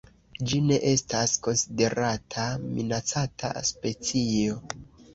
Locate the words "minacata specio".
2.65-4.63